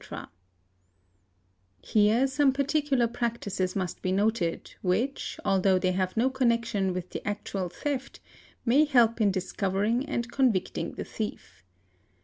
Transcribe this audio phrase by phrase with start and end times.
[1.81, 7.23] _Here some particular practices must be noted which, although they have no connection with the
[7.23, 8.19] actual theft,
[8.65, 11.63] may help in discovering and convicting the thief.